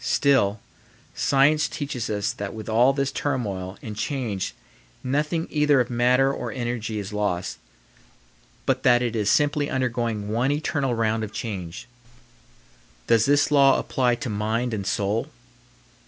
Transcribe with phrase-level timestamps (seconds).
[0.03, 0.59] Still,
[1.13, 4.55] science teaches us that with all this turmoil and change
[5.03, 7.59] nothing either of matter or energy is lost,
[8.65, 11.87] but that it is simply undergoing one eternal round of change.
[13.05, 15.29] Does this law apply to mind and soul?